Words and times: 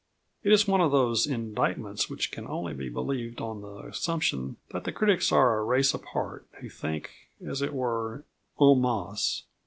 It 0.41 0.51
is 0.51 0.67
one 0.67 0.81
of 0.81 0.89
those 0.91 1.27
indictments 1.27 2.09
which 2.09 2.31
can 2.31 2.47
only 2.47 2.73
be 2.73 2.89
believed 2.89 3.39
on 3.39 3.61
the 3.61 3.83
assumption 3.85 4.57
that 4.71 4.83
the 4.83 4.91
critics 4.91 5.31
are 5.31 5.59
a 5.59 5.63
race 5.63 5.93
apart 5.93 6.47
who 6.59 6.69
think, 6.69 7.11
as 7.45 7.61
it 7.61 7.71
were, 7.71 8.23
en 8.59 8.81
masse. 8.81 9.43